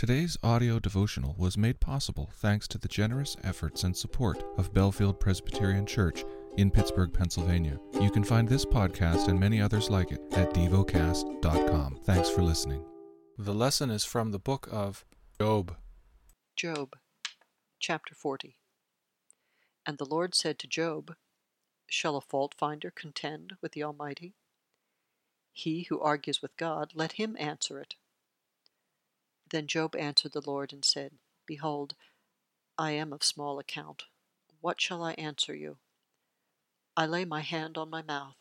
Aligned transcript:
Today's 0.00 0.38
audio 0.42 0.78
devotional 0.78 1.34
was 1.36 1.58
made 1.58 1.78
possible 1.78 2.30
thanks 2.36 2.66
to 2.68 2.78
the 2.78 2.88
generous 2.88 3.36
efforts 3.44 3.84
and 3.84 3.94
support 3.94 4.42
of 4.56 4.72
Bellefield 4.72 5.20
Presbyterian 5.20 5.84
Church 5.84 6.24
in 6.56 6.70
Pittsburgh, 6.70 7.12
Pennsylvania. 7.12 7.78
You 8.00 8.10
can 8.10 8.24
find 8.24 8.48
this 8.48 8.64
podcast 8.64 9.28
and 9.28 9.38
many 9.38 9.60
others 9.60 9.90
like 9.90 10.10
it 10.10 10.22
at 10.32 10.54
devocast.com. 10.54 12.00
Thanks 12.04 12.30
for 12.30 12.40
listening. 12.40 12.82
The 13.36 13.52
lesson 13.52 13.90
is 13.90 14.02
from 14.02 14.30
the 14.30 14.38
book 14.38 14.70
of 14.72 15.04
Job. 15.38 15.76
Job, 16.56 16.96
chapter 17.78 18.14
40. 18.14 18.56
And 19.84 19.98
the 19.98 20.06
Lord 20.06 20.34
said 20.34 20.58
to 20.60 20.66
Job, 20.66 21.14
Shall 21.90 22.16
a 22.16 22.22
fault 22.22 22.54
finder 22.56 22.90
contend 22.90 23.52
with 23.60 23.72
the 23.72 23.84
Almighty? 23.84 24.32
He 25.52 25.82
who 25.90 26.00
argues 26.00 26.40
with 26.40 26.56
God, 26.56 26.92
let 26.94 27.12
him 27.12 27.36
answer 27.38 27.78
it. 27.78 27.96
Then 29.50 29.66
Job 29.66 29.96
answered 29.96 30.32
the 30.32 30.40
Lord 30.40 30.72
and 30.72 30.84
said, 30.84 31.12
Behold, 31.44 31.94
I 32.78 32.92
am 32.92 33.12
of 33.12 33.24
small 33.24 33.58
account. 33.58 34.04
What 34.60 34.80
shall 34.80 35.02
I 35.02 35.12
answer 35.12 35.54
you? 35.54 35.78
I 36.96 37.06
lay 37.06 37.24
my 37.24 37.40
hand 37.40 37.76
on 37.76 37.90
my 37.90 38.02
mouth. 38.02 38.36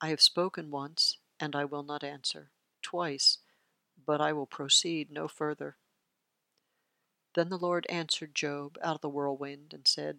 I 0.00 0.08
have 0.08 0.20
spoken 0.20 0.70
once, 0.70 1.18
and 1.40 1.56
I 1.56 1.64
will 1.64 1.82
not 1.82 2.04
answer, 2.04 2.50
twice, 2.82 3.38
but 4.06 4.20
I 4.20 4.32
will 4.32 4.46
proceed 4.46 5.10
no 5.10 5.26
further. 5.26 5.76
Then 7.34 7.48
the 7.48 7.58
Lord 7.58 7.86
answered 7.88 8.34
Job 8.34 8.78
out 8.82 8.96
of 8.96 9.00
the 9.00 9.08
whirlwind 9.08 9.72
and 9.72 9.86
said, 9.86 10.18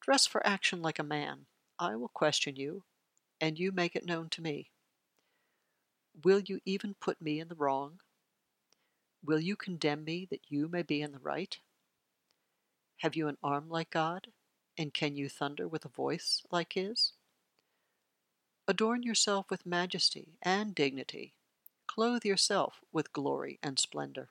Dress 0.00 0.26
for 0.26 0.46
action 0.46 0.82
like 0.82 0.98
a 0.98 1.02
man. 1.04 1.46
I 1.78 1.96
will 1.96 2.08
question 2.08 2.56
you, 2.56 2.84
and 3.40 3.58
you 3.58 3.72
make 3.72 3.96
it 3.96 4.06
known 4.06 4.28
to 4.30 4.42
me. 4.42 4.70
Will 6.22 6.40
you 6.40 6.60
even 6.64 6.94
put 6.94 7.20
me 7.20 7.40
in 7.40 7.48
the 7.48 7.54
wrong? 7.54 8.00
Will 9.24 9.40
you 9.40 9.56
condemn 9.56 10.04
me 10.04 10.26
that 10.30 10.42
you 10.50 10.68
may 10.68 10.82
be 10.82 11.00
in 11.00 11.12
the 11.12 11.18
right? 11.18 11.58
Have 12.98 13.16
you 13.16 13.26
an 13.28 13.38
arm 13.42 13.70
like 13.70 13.88
God, 13.90 14.28
and 14.76 14.92
can 14.92 15.16
you 15.16 15.30
thunder 15.30 15.66
with 15.66 15.86
a 15.86 15.88
voice 15.88 16.42
like 16.50 16.74
His? 16.74 17.12
Adorn 18.68 19.02
yourself 19.02 19.50
with 19.50 19.64
majesty 19.64 20.36
and 20.42 20.74
dignity, 20.74 21.32
clothe 21.86 22.24
yourself 22.24 22.80
with 22.92 23.14
glory 23.14 23.58
and 23.62 23.78
splendor. 23.78 24.28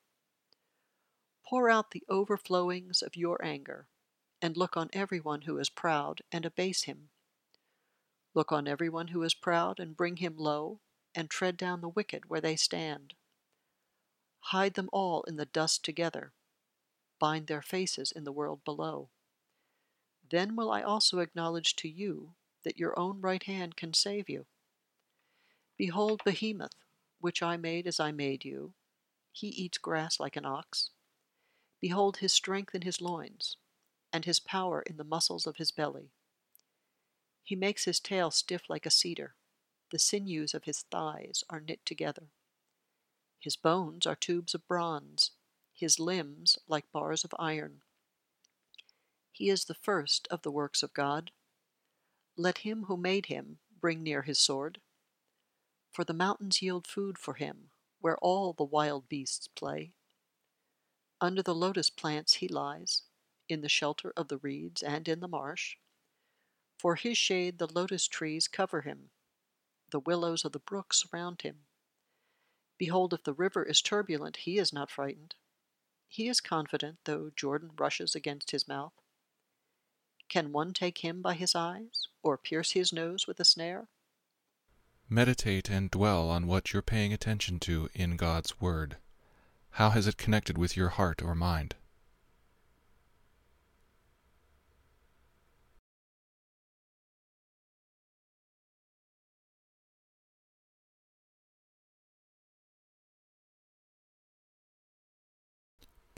Pour 1.43 1.71
out 1.71 1.89
the 1.91 2.03
overflowings 2.07 3.01
of 3.01 3.15
your 3.15 3.43
anger, 3.43 3.87
and 4.43 4.55
look 4.55 4.77
on 4.77 4.91
everyone 4.93 5.41
who 5.41 5.57
is 5.57 5.69
proud 5.71 6.21
and 6.31 6.45
abase 6.45 6.83
him. 6.83 7.09
Look 8.35 8.51
on 8.51 8.67
everyone 8.67 9.07
who 9.07 9.23
is 9.23 9.33
proud 9.33 9.79
and 9.79 9.97
bring 9.97 10.17
him 10.17 10.37
low, 10.37 10.81
and 11.15 11.31
tread 11.31 11.57
down 11.57 11.81
the 11.81 11.89
wicked 11.89 12.29
where 12.29 12.41
they 12.41 12.55
stand. 12.55 13.15
Hide 14.47 14.73
them 14.73 14.89
all 14.91 15.23
in 15.23 15.37
the 15.37 15.45
dust 15.45 15.85
together. 15.85 16.33
Bind 17.17 17.47
their 17.47 17.61
faces 17.61 18.11
in 18.11 18.23
the 18.23 18.31
world 18.31 18.63
below. 18.65 19.09
Then 20.29 20.55
will 20.55 20.69
I 20.69 20.81
also 20.81 21.19
acknowledge 21.19 21.75
to 21.77 21.87
you 21.87 22.33
that 22.63 22.77
your 22.77 22.97
own 22.99 23.21
right 23.21 23.43
hand 23.43 23.75
can 23.77 23.93
save 23.93 24.29
you. 24.29 24.45
Behold 25.77 26.21
Behemoth, 26.25 26.75
which 27.19 27.41
I 27.41 27.57
made 27.57 27.87
as 27.87 27.99
I 27.99 28.11
made 28.11 28.43
you. 28.43 28.73
He 29.31 29.47
eats 29.47 29.77
grass 29.77 30.19
like 30.19 30.35
an 30.35 30.45
ox. 30.45 30.89
Behold 31.79 32.17
his 32.17 32.33
strength 32.33 32.75
in 32.75 32.83
his 32.83 33.01
loins, 33.01 33.57
and 34.11 34.25
his 34.25 34.39
power 34.39 34.81
in 34.81 34.97
the 34.97 35.03
muscles 35.03 35.47
of 35.47 35.57
his 35.57 35.71
belly. 35.71 36.11
He 37.43 37.55
makes 37.55 37.85
his 37.85 37.99
tail 37.99 38.29
stiff 38.29 38.69
like 38.69 38.85
a 38.85 38.91
cedar. 38.91 39.35
The 39.91 39.99
sinews 39.99 40.53
of 40.53 40.65
his 40.65 40.83
thighs 40.91 41.43
are 41.49 41.59
knit 41.59 41.85
together. 41.85 42.27
His 43.43 43.57
bones 43.57 44.07
are 44.07 44.15
tubes 44.15 44.55
of 44.55 44.65
bronze, 44.69 45.31
his 45.73 45.99
limbs 45.99 46.57
like 46.65 46.89
bars 46.93 47.25
of 47.25 47.35
iron. 47.37 47.81
He 49.33 49.49
is 49.49 49.65
the 49.65 49.73
first 49.73 50.29
of 50.31 50.43
the 50.43 50.51
works 50.51 50.81
of 50.81 50.93
God. 50.93 51.31
Let 52.37 52.59
him 52.59 52.83
who 52.83 52.95
made 52.95 53.25
him 53.25 53.59
bring 53.81 54.01
near 54.01 54.21
his 54.21 54.39
sword. 54.39 54.79
For 55.91 56.05
the 56.05 56.13
mountains 56.13 56.61
yield 56.61 56.87
food 56.87 57.17
for 57.17 57.33
him, 57.33 57.71
where 57.99 58.17
all 58.19 58.53
the 58.53 58.63
wild 58.63 59.09
beasts 59.09 59.49
play. 59.49 59.91
Under 61.19 61.43
the 61.43 61.53
lotus 61.53 61.89
plants 61.89 62.35
he 62.35 62.47
lies, 62.47 63.01
in 63.49 63.59
the 63.59 63.67
shelter 63.67 64.13
of 64.15 64.29
the 64.29 64.37
reeds 64.37 64.81
and 64.81 65.05
in 65.09 65.19
the 65.19 65.27
marsh. 65.27 65.75
For 66.77 66.95
his 66.95 67.17
shade 67.17 67.57
the 67.57 67.67
lotus 67.67 68.07
trees 68.07 68.47
cover 68.47 68.83
him, 68.83 69.09
the 69.89 69.99
willows 69.99 70.45
of 70.45 70.53
the 70.53 70.59
brook 70.59 70.93
surround 70.93 71.41
him. 71.41 71.65
Behold, 72.77 73.13
if 73.13 73.23
the 73.23 73.33
river 73.33 73.63
is 73.63 73.81
turbulent, 73.81 74.37
he 74.37 74.57
is 74.57 74.73
not 74.73 74.91
frightened. 74.91 75.35
He 76.07 76.27
is 76.27 76.41
confident, 76.41 76.99
though 77.05 77.31
Jordan 77.35 77.71
rushes 77.77 78.15
against 78.15 78.51
his 78.51 78.67
mouth. 78.67 78.93
Can 80.29 80.51
one 80.51 80.73
take 80.73 80.99
him 80.99 81.21
by 81.21 81.33
his 81.35 81.55
eyes, 81.55 82.07
or 82.21 82.37
pierce 82.37 82.71
his 82.71 82.91
nose 82.91 83.27
with 83.27 83.39
a 83.39 83.45
snare? 83.45 83.87
Meditate 85.09 85.69
and 85.69 85.91
dwell 85.91 86.29
on 86.29 86.47
what 86.47 86.73
you're 86.73 86.81
paying 86.81 87.13
attention 87.13 87.59
to 87.59 87.89
in 87.93 88.17
God's 88.17 88.59
Word. 88.59 88.97
How 89.71 89.91
has 89.91 90.07
it 90.07 90.17
connected 90.17 90.57
with 90.57 90.77
your 90.77 90.89
heart 90.89 91.21
or 91.21 91.35
mind? 91.35 91.75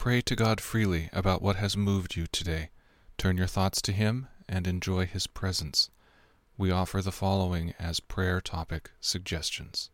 Pray 0.05 0.21
to 0.21 0.35
God 0.35 0.61
freely 0.61 1.09
about 1.13 1.41
what 1.41 1.55
has 1.55 1.75
moved 1.75 2.15
you 2.15 2.27
today. 2.27 2.69
Turn 3.17 3.37
your 3.37 3.47
thoughts 3.47 3.81
to 3.81 3.91
Him 3.91 4.27
and 4.47 4.67
enjoy 4.67 5.07
His 5.07 5.25
presence. 5.25 5.89
We 6.59 6.69
offer 6.69 7.01
the 7.01 7.11
following 7.11 7.73
as 7.79 7.99
prayer 7.99 8.39
topic 8.39 8.91
suggestions 9.01 9.89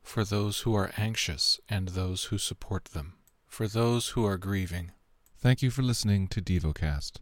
for 0.00 0.22
those 0.24 0.60
who 0.60 0.76
are 0.76 0.92
anxious 0.96 1.58
and 1.68 1.88
those 1.88 2.26
who 2.26 2.38
support 2.38 2.84
them, 2.92 3.14
for 3.48 3.66
those 3.66 4.10
who 4.10 4.24
are 4.24 4.38
grieving. 4.38 4.92
Thank 5.40 5.60
you 5.60 5.72
for 5.72 5.82
listening 5.82 6.28
to 6.28 6.40
DevoCast. 6.40 7.18